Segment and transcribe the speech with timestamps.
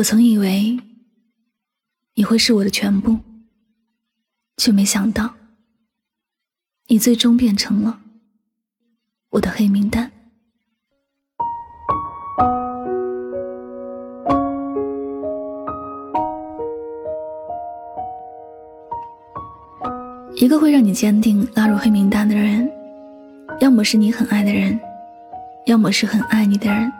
[0.00, 0.80] 我曾以为
[2.14, 3.18] 你会是我的全部，
[4.56, 5.34] 却没想到
[6.86, 8.00] 你最终变成了
[9.28, 10.10] 我的黑名单。
[20.36, 22.66] 一个会让你坚定拉入黑名单的人，
[23.60, 24.80] 要么是你很爱的人，
[25.66, 26.90] 要么是很爱你的人。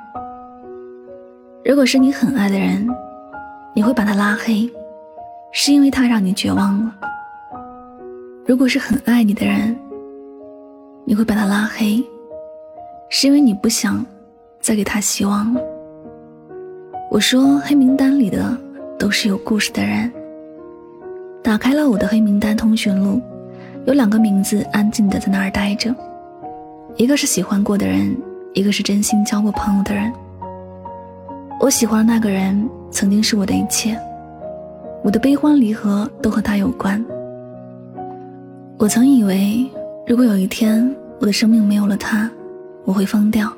[1.62, 2.88] 如果是你很爱的人，
[3.74, 4.68] 你会把他拉黑，
[5.52, 6.90] 是因为他让你绝望了；
[8.46, 9.76] 如果是很爱你的人，
[11.04, 12.02] 你会把他拉黑，
[13.10, 14.04] 是因为你不想
[14.58, 15.60] 再给他希望了。
[17.10, 18.56] 我说，黑名单里的
[18.98, 20.10] 都是有故事的人。
[21.42, 23.20] 打开了我的黑名单通讯录，
[23.84, 25.94] 有两个名字安静的在那儿待着，
[26.96, 28.16] 一个是喜欢过的人，
[28.54, 30.10] 一个是真心交过朋友的人。
[31.60, 33.94] 我喜欢的那个人曾经是我的一切，
[35.04, 37.04] 我的悲欢离合都和他有关。
[38.78, 39.70] 我曾以为，
[40.06, 42.30] 如果有一天我的生命没有了他，
[42.86, 43.52] 我会疯掉。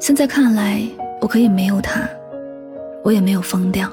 [0.00, 0.82] 现在看来，
[1.20, 2.00] 我可以没有他，
[3.04, 3.88] 我也没有疯掉。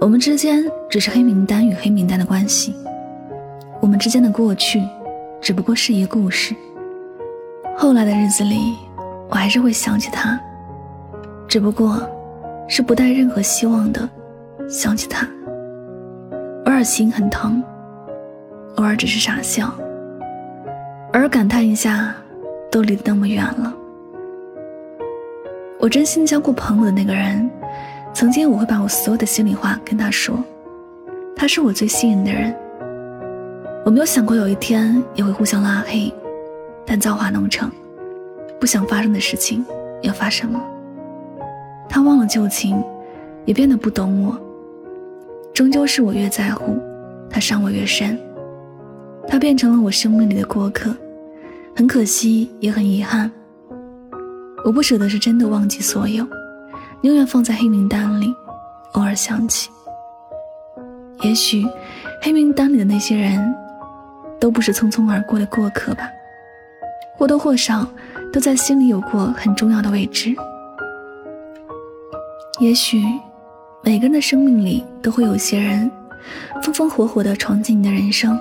[0.00, 2.74] 我们之间只是黑名单与黑名单的关系，
[3.80, 4.82] 我们之间的过去
[5.40, 6.56] 只不过是一个故事。
[7.76, 8.74] 后来的日子里，
[9.30, 10.40] 我还是会想起他。
[11.46, 12.00] 只不过，
[12.68, 14.08] 是不带任何希望的
[14.68, 15.26] 想起他，
[16.64, 17.62] 偶尔心很疼，
[18.76, 19.66] 偶尔只是傻笑，
[21.12, 22.14] 偶尔感叹一下，
[22.70, 23.72] 都离得那么远了。
[25.78, 27.48] 我真心交过朋友的那个人，
[28.12, 30.42] 曾经我会把我所有的心里话跟他说，
[31.36, 32.54] 他是我最信任的人。
[33.84, 36.12] 我没有想过有一天也会互相拉黑，
[36.86, 37.70] 但造化弄成，
[38.58, 39.64] 不想发生的事情
[40.00, 40.60] 要发生了。
[41.94, 42.82] 他忘了旧情，
[43.44, 44.36] 也变得不懂我。
[45.54, 46.76] 终究是我越在乎，
[47.30, 48.18] 他伤我越深。
[49.28, 50.92] 他变成了我生命里的过客，
[51.72, 53.30] 很可惜，也很遗憾。
[54.64, 56.26] 我不舍得是真的忘记所有，
[57.00, 58.34] 宁愿放在黑名单里，
[58.94, 59.70] 偶尔想起。
[61.22, 61.64] 也许，
[62.20, 63.54] 黑名单里的那些人，
[64.40, 66.10] 都不是匆匆而过的过客吧，
[67.16, 67.86] 或多或少
[68.32, 70.34] 都在心里有过很重要的位置。
[72.60, 73.02] 也许，
[73.82, 75.90] 每个人的生命里都会有些人，
[76.62, 78.38] 风风火火地闯进你的人生，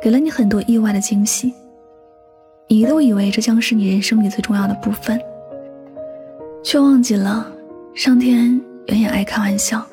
[0.00, 1.52] 给了你很多意外的惊喜。
[2.68, 5.20] 你一度以为这将是你人生里最重要的部分，
[6.62, 7.44] 却忘记了，
[7.92, 9.84] 上天远远爱开玩笑。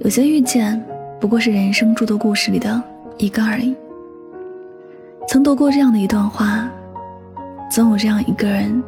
[0.00, 0.84] 有些遇见，
[1.18, 2.82] 不过是人生诸多故事里的
[3.16, 3.74] 一个而已。
[5.26, 6.70] 曾读过这样的一段话：
[7.70, 8.82] 总有这样一个人，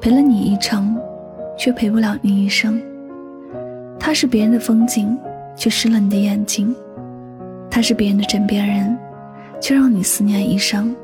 [0.00, 0.96] 陪了你一程，
[1.58, 2.80] 却陪不了你一生。
[3.98, 5.18] 他是别人的风景，
[5.56, 6.74] 却湿了你的眼睛；
[7.70, 8.96] 他是别人的枕边人，
[9.60, 10.94] 却让你思念一生。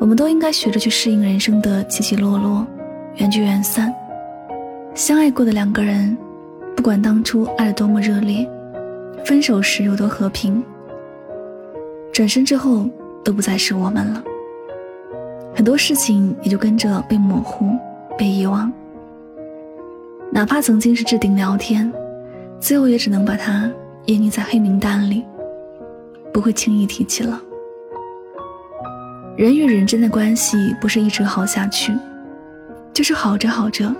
[0.00, 2.66] 我们都应该学着去适应人生的起起落落，
[3.16, 3.94] 缘聚缘散。
[4.94, 6.16] 相爱过的两个人，
[6.76, 8.48] 不管当初爱得多么热烈，
[9.24, 10.62] 分手时有多和平，
[12.12, 12.88] 转身之后
[13.24, 14.22] 都不再是我们了。
[15.54, 17.70] 很多事情也就跟着被模糊，
[18.16, 18.72] 被遗忘。
[20.30, 21.90] 哪怕曾经是置顶聊天，
[22.60, 23.70] 最后也只能把它
[24.06, 25.24] 湮匿在黑名单里，
[26.32, 27.40] 不会轻易提起了。
[29.36, 31.92] 人与人之间的关系不是一直好下去，
[32.92, 33.92] 就是好着好着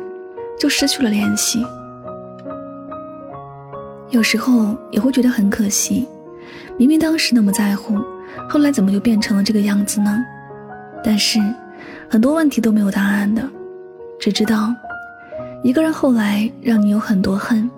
[0.58, 1.64] 就失去了联系。
[4.10, 6.06] 有时候也会觉得很可惜，
[6.76, 7.96] 明明当时那么在乎，
[8.48, 10.18] 后来怎么就变成了这个样子呢？
[11.02, 11.38] 但是
[12.08, 13.42] 很多问题都没有答案的，
[14.20, 14.74] 只知道。
[15.62, 17.68] 一个人后来让你有很多恨，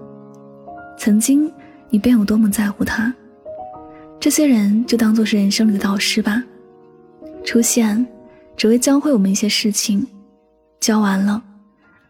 [0.98, 1.50] 曾经
[1.88, 3.12] 你便有多么在乎他，
[4.20, 6.42] 这些人就当做是人生里的导师吧，
[7.42, 8.06] 出现
[8.56, 10.06] 只为教会我们一些事情，
[10.78, 11.42] 教完了，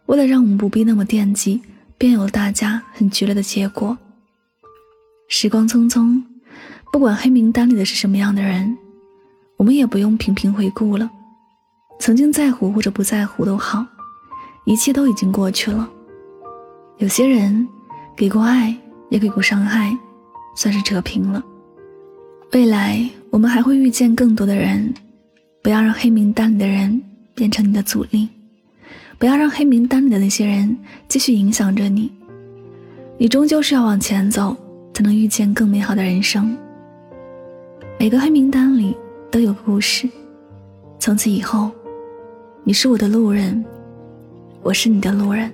[0.07, 1.61] 为了让我们不必那么惦记，
[1.97, 3.97] 便有了大家很剧烈的结果。
[5.29, 6.21] 时光匆匆，
[6.91, 8.77] 不管黑名单里的是什么样的人，
[9.55, 11.09] 我们也不用频频回顾了，
[11.97, 13.85] 曾经在乎或者不在乎都好。
[14.65, 15.89] 一切都已经过去了。
[16.97, 17.67] 有些人
[18.15, 18.75] 给过爱，
[19.09, 19.97] 也给过伤害，
[20.55, 21.43] 算是扯平了。
[22.53, 24.93] 未来我们还会遇见更多的人，
[25.63, 27.01] 不要让黑名单里的人
[27.33, 28.29] 变成你的阻力，
[29.17, 30.77] 不要让黑名单里的那些人
[31.07, 32.11] 继续影响着你。
[33.17, 34.55] 你终究是要往前走，
[34.93, 36.55] 才能遇见更美好的人生。
[37.99, 38.95] 每个黑名单里
[39.31, 40.07] 都有个故事，
[40.99, 41.71] 从此以后，
[42.63, 43.63] 你是我的路人。
[44.63, 45.51] 我是你的路人。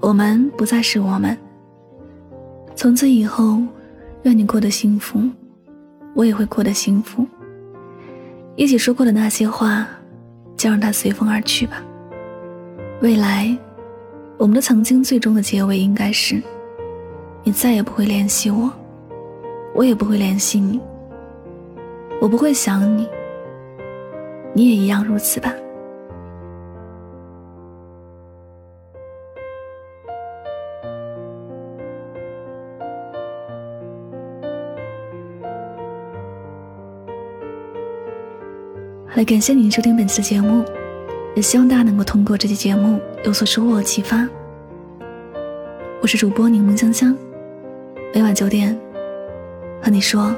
[0.00, 1.36] 我们不再是我们。
[2.74, 3.58] 从此以后，
[4.22, 5.20] 愿你过得幸福，
[6.14, 7.26] 我也会过得幸福。
[8.56, 9.86] 一起说过的那些话，
[10.56, 11.82] 就让它随风而去吧。
[13.02, 13.56] 未来，
[14.38, 16.42] 我们的曾经最终的结尾应该是：
[17.42, 18.70] 你再也不会联系我，
[19.74, 20.80] 我也不会联系你。
[22.20, 23.06] 我不会想你，
[24.54, 25.52] 你也一样如此吧。
[39.16, 40.64] 来，感谢您收听本次节目，
[41.36, 44.28] 也希望大家能够通过这期节目有所收获和启发。
[46.02, 47.16] 我是主播柠檬香香，
[48.12, 48.76] 每晚九点
[49.80, 50.34] 和你说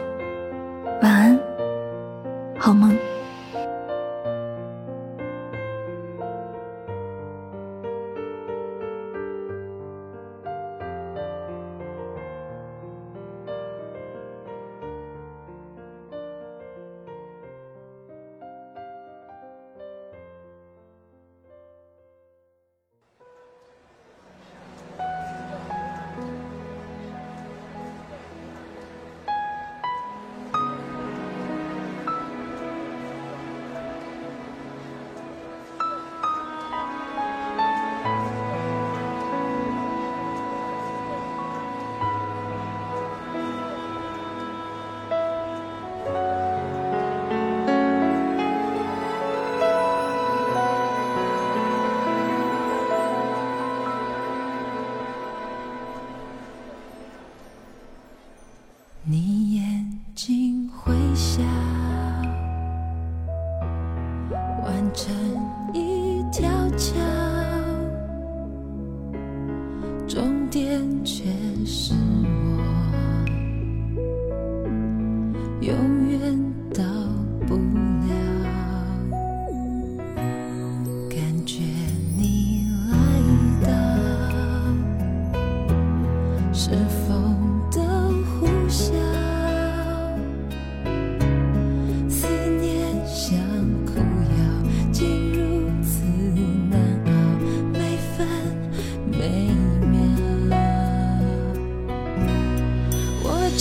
[59.09, 59.66] 你也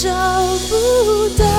[0.06, 0.12] 找
[0.70, 1.55] 不到，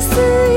[0.00, 0.55] 丝